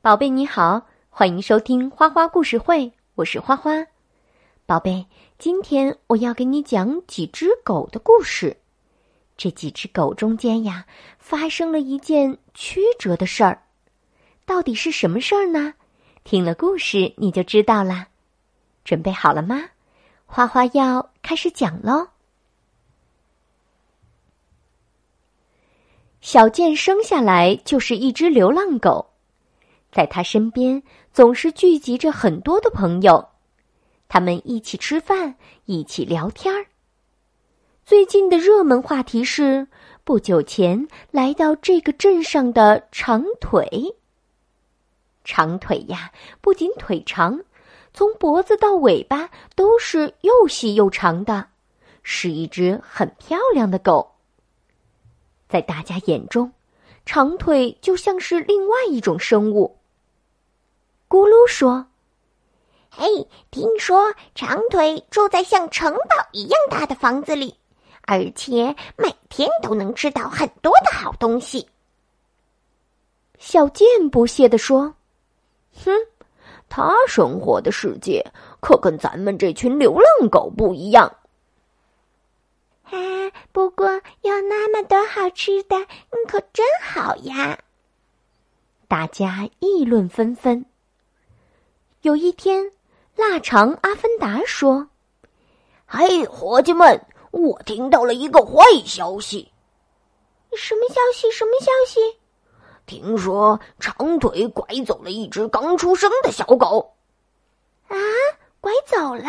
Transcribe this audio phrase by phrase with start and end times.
[0.00, 3.84] 宝贝你好，欢迎收听花花故事会，我是花花。
[4.64, 5.04] 宝贝，
[5.40, 8.58] 今天我要给你讲几只狗的故事。
[9.36, 10.86] 这几只狗中间呀，
[11.18, 13.64] 发生了一件曲折的事儿，
[14.46, 15.74] 到底是什么事儿呢？
[16.22, 18.06] 听了故事你就知道啦。
[18.84, 19.64] 准备好了吗？
[20.26, 22.06] 花花要开始讲喽。
[26.20, 29.04] 小健生下来就是一只流浪狗。
[29.98, 30.80] 在他身边
[31.12, 33.30] 总是聚集着很多的朋友，
[34.06, 36.66] 他们一起吃饭，一起聊天儿。
[37.84, 39.66] 最近的热门话题是
[40.04, 43.96] 不久前来到这个镇上的长腿。
[45.24, 47.40] 长腿呀，不仅腿长，
[47.92, 51.48] 从脖子到尾巴都是又细又长的，
[52.04, 54.12] 是一只很漂亮的狗。
[55.48, 56.52] 在大家眼中，
[57.04, 59.76] 长腿就像是另外一种生物。
[61.08, 61.86] 咕噜说
[62.90, 63.06] ：“嘿，
[63.50, 67.56] 听说长腿住在像城堡一样大的房子里，
[68.02, 71.68] 而且每天都能吃到很多的好东西。”
[73.38, 74.94] 小健不屑地说
[75.84, 75.90] ：“哼，
[76.68, 78.24] 他生活的世界
[78.60, 81.10] 可跟咱们这群流浪狗不一样。”
[82.90, 82.96] 啊，
[83.52, 83.86] 不过
[84.22, 85.76] 有那么多好吃的，
[86.26, 87.58] 可真好呀！
[88.88, 90.64] 大家议论纷纷。
[92.02, 92.70] 有一天，
[93.16, 94.88] 腊肠阿芬达说
[95.84, 99.50] ：“嘿，伙计们，我听到了一个坏消息。
[100.56, 101.28] 什么消息？
[101.32, 102.00] 什么消息？
[102.86, 106.94] 听说长腿拐走了一只刚出生的小狗。
[107.88, 107.96] 啊，
[108.60, 109.24] 拐走了？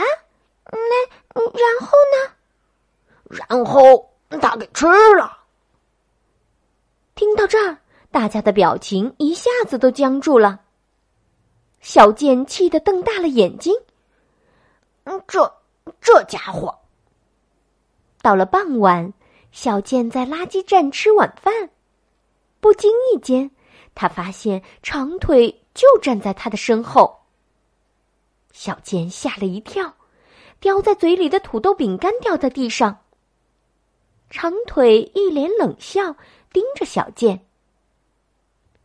[0.71, 2.33] 那然后呢？
[3.29, 5.39] 然后他给吃了。
[7.15, 7.77] 听到这儿，
[8.11, 10.61] 大家的表情一下子都僵住了。
[11.81, 13.73] 小健气得瞪大了眼睛。
[15.05, 15.53] 嗯，这
[16.01, 16.77] 这家伙。
[18.21, 19.13] 到了傍晚，
[19.51, 21.69] 小健在垃圾站吃晚饭，
[22.59, 23.49] 不经意间，
[23.95, 27.21] 他发现长腿就站在他的身后。
[28.51, 29.95] 小健吓了一跳，
[30.59, 32.99] 叼在嘴里的土豆饼干掉在地上。
[34.29, 36.15] 长腿一脸冷笑，
[36.51, 37.45] 盯着小健。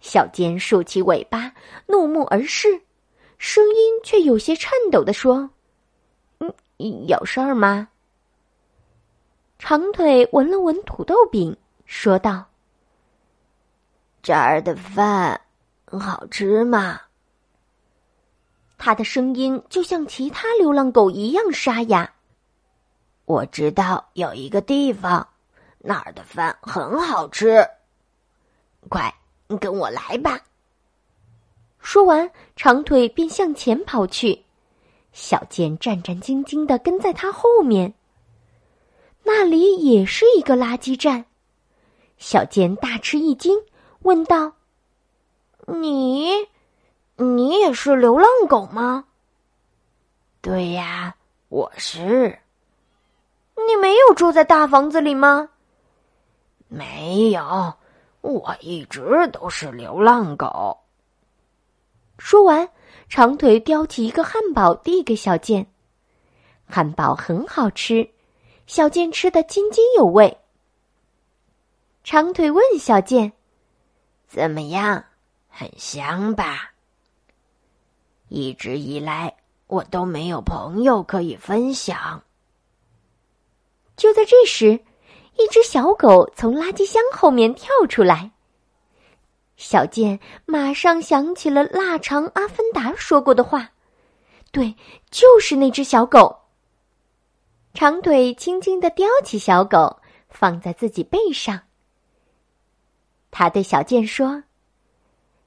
[0.00, 1.54] 小健竖起尾巴，
[1.86, 2.82] 怒目而视。
[3.46, 5.50] 声音却有些颤抖的说
[6.40, 6.50] ：“嗯，
[7.06, 7.86] 有事儿吗？”
[9.60, 12.46] 长腿闻了闻土豆饼，说道
[14.22, 15.38] ：“这儿的饭
[15.84, 16.98] 好吃吗？”
[18.78, 22.10] 他的声音就像其他流浪狗一样沙哑。
[23.26, 25.28] 我知道有一个地方，
[25.80, 27.62] 那儿的饭很好吃。
[28.88, 29.14] 快，
[29.60, 30.40] 跟我来吧。
[31.94, 34.42] 说完，长腿便向前跑去，
[35.12, 37.94] 小健战战兢兢的跟在他后面。
[39.22, 41.24] 那里也是一个垃圾站，
[42.18, 43.56] 小健大吃一惊，
[44.00, 44.54] 问道
[45.70, 46.32] ：“你，
[47.14, 49.04] 你也是流浪狗吗
[50.42, 51.14] ？”“对呀，
[51.48, 52.40] 我是。
[53.54, 55.48] ”“你没有住在大房子里吗
[56.66, 57.72] ？”“没有，
[58.20, 60.76] 我一直都是流浪狗。”
[62.18, 62.68] 说完，
[63.08, 65.66] 长腿叼起一个汉堡递给小健。
[66.66, 68.08] 汉堡很好吃，
[68.66, 70.38] 小健吃得津津有味。
[72.02, 73.32] 长腿问小健
[74.28, 75.04] ：“怎么样？
[75.48, 76.72] 很香吧？”
[78.28, 79.36] 一直以来，
[79.66, 82.22] 我都没有朋友可以分享。
[83.96, 84.72] 就在这时，
[85.36, 88.32] 一只小狗从垃圾箱后面跳出来。
[89.56, 93.70] 小健马上想起了腊肠阿芬达说过的话，
[94.50, 94.74] 对，
[95.10, 96.36] 就是那只小狗。
[97.72, 101.60] 长腿轻轻的叼起小狗，放在自己背上。
[103.30, 104.42] 他对小健说：“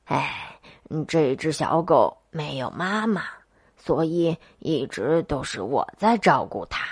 [0.05, 0.59] 哎，
[1.07, 3.23] 这只小狗没有妈妈，
[3.77, 6.85] 所以一直都是我在照顾它。”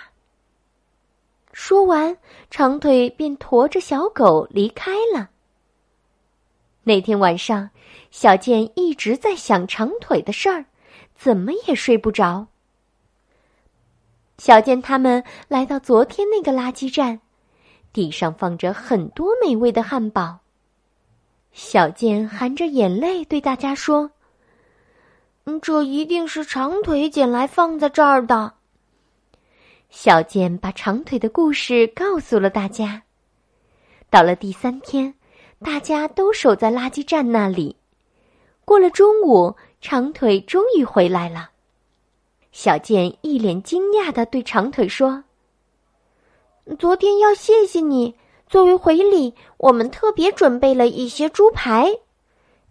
[1.52, 2.18] 说完，
[2.50, 5.30] 长腿便驮着小狗离开了。
[6.88, 7.72] 那天晚上，
[8.12, 10.66] 小健一直在想长腿的事儿，
[11.16, 12.46] 怎么也睡不着。
[14.38, 17.20] 小健他们来到昨天那个垃圾站，
[17.92, 20.42] 地上放着很多美味的汉堡。
[21.54, 24.12] 小健含着眼泪对大家说
[25.64, 28.54] ：“这一定是长腿捡来放在这儿的。”
[29.90, 33.02] 小健把长腿的故事告诉了大家。
[34.12, 35.16] 到了第三天。
[35.64, 37.76] 大家都守在垃圾站那里，
[38.66, 41.50] 过了中午，长腿终于回来了。
[42.52, 45.24] 小健一脸惊讶的对长腿说
[46.80, 48.16] ：“昨天要谢谢你，
[48.48, 51.90] 作为回礼，我们特别准备了一些猪排。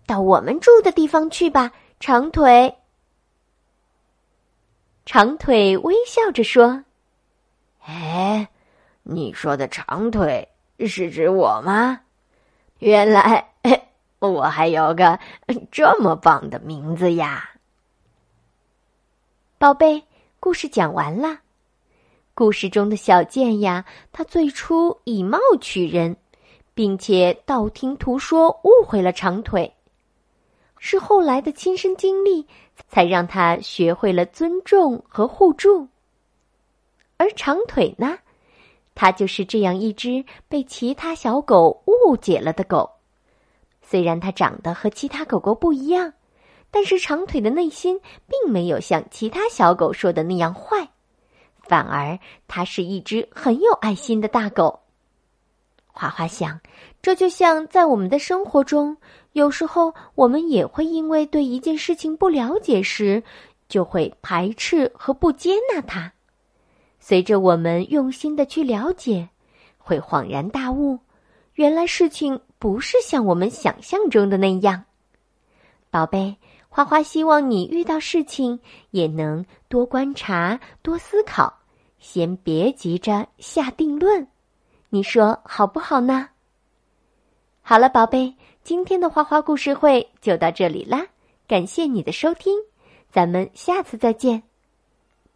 [0.07, 2.77] 到我们住的地方去吧，长腿。”
[5.07, 6.85] 长腿微笑着说
[7.85, 8.49] ：“哎，
[9.03, 10.49] 你说的长腿
[10.81, 12.01] 是指我吗？
[12.85, 13.53] 原来
[14.21, 15.19] 我还有个
[15.73, 17.49] 这么棒的名字呀！”
[19.57, 20.05] 宝贝，
[20.39, 21.39] 故事讲完了。
[22.35, 26.15] 故事中的小健呀，他最初以貌取人，
[26.75, 29.73] 并且道听途说误会了长腿。
[30.79, 32.47] 是后来的亲身经历，
[32.87, 35.89] 才让他学会了尊重和互助。
[37.17, 38.19] 而长腿呢，
[38.95, 42.91] 它就是这样一只被其他小狗误解了的狗。
[43.83, 46.13] 虽然它长得和其他狗狗不一样，
[46.71, 50.89] 但是长腿的内心并没有像其他小狗说的那样坏，
[51.61, 52.19] 反而
[52.49, 54.81] 它是一只很有爱心的大狗。
[55.87, 56.61] 花花想，
[57.01, 58.97] 这就像在我们的生活中。
[59.33, 63.23] 有时候，我们也会因为对一件事情不了解时，
[63.69, 66.13] 就会排斥和不接纳它。
[67.07, 69.29] 随着我们用心的去了解，
[69.77, 70.99] 会恍然大悟，
[71.53, 74.87] 原来事情不是像我们想象中的那样。
[75.91, 76.35] 宝贝，
[76.71, 78.59] 花花希望你遇到事情
[78.91, 81.53] 也能多观察、多思考，
[81.99, 84.27] 先别急着下定论。
[84.89, 86.31] 你说好不好呢？
[87.61, 88.35] 好了，宝贝。
[88.63, 91.07] 今天的花花故事会就到这里啦，
[91.47, 92.55] 感谢你的收听，
[93.13, 94.43] 咱们下次再见，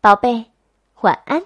[0.01, 0.47] 宝贝，
[1.03, 1.43] 晚安。